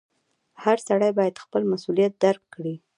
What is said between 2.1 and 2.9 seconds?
درک کړي.